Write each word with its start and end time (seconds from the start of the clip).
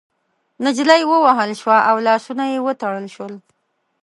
نجلۍ 0.65 1.01
ووهل 1.07 1.51
شوه 1.61 1.77
او 1.89 1.95
لاسونه 2.07 2.43
يې 2.53 2.59
وتړل 2.67 3.05
شول. 3.15 3.33